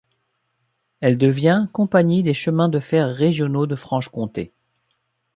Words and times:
Elle 1.01 1.15
devient: 1.19 1.67
Compagnie 1.73 2.23
des 2.23 2.33
Chemins 2.33 2.69
de 2.69 2.79
fer 2.79 3.13
Régionaux 3.13 3.67
de 3.67 3.75
Franche-Comté. 3.75 4.51